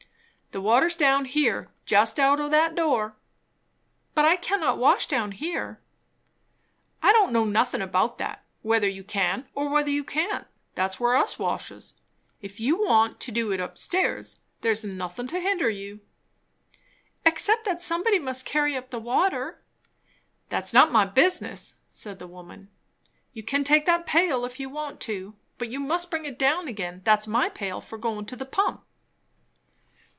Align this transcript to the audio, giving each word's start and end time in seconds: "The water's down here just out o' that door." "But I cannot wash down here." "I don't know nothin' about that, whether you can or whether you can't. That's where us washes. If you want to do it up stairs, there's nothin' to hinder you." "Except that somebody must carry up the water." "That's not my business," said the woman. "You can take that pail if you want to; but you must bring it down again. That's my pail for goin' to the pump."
"The 0.53 0.59
water's 0.59 0.97
down 0.97 1.23
here 1.23 1.71
just 1.85 2.19
out 2.19 2.41
o' 2.41 2.49
that 2.49 2.75
door." 2.75 3.15
"But 4.13 4.25
I 4.25 4.35
cannot 4.35 4.77
wash 4.79 5.07
down 5.07 5.31
here." 5.31 5.79
"I 7.01 7.13
don't 7.13 7.31
know 7.31 7.45
nothin' 7.45 7.81
about 7.81 8.17
that, 8.17 8.43
whether 8.61 8.89
you 8.89 9.01
can 9.01 9.47
or 9.55 9.69
whether 9.69 9.89
you 9.89 10.03
can't. 10.03 10.45
That's 10.75 10.99
where 10.99 11.15
us 11.15 11.39
washes. 11.39 12.01
If 12.41 12.59
you 12.59 12.75
want 12.83 13.21
to 13.21 13.31
do 13.31 13.53
it 13.53 13.61
up 13.61 13.77
stairs, 13.77 14.41
there's 14.59 14.83
nothin' 14.83 15.27
to 15.27 15.39
hinder 15.39 15.69
you." 15.69 16.01
"Except 17.25 17.63
that 17.63 17.81
somebody 17.81 18.19
must 18.19 18.45
carry 18.45 18.75
up 18.75 18.89
the 18.89 18.99
water." 18.99 19.63
"That's 20.49 20.73
not 20.73 20.91
my 20.91 21.05
business," 21.05 21.75
said 21.87 22.19
the 22.19 22.27
woman. 22.27 22.69
"You 23.31 23.41
can 23.41 23.63
take 23.63 23.85
that 23.85 24.05
pail 24.05 24.43
if 24.43 24.59
you 24.59 24.67
want 24.69 24.99
to; 25.03 25.33
but 25.57 25.69
you 25.69 25.79
must 25.79 26.11
bring 26.11 26.25
it 26.25 26.37
down 26.37 26.67
again. 26.67 26.99
That's 27.05 27.25
my 27.25 27.47
pail 27.47 27.79
for 27.79 27.97
goin' 27.97 28.25
to 28.25 28.35
the 28.35 28.43
pump." 28.45 28.83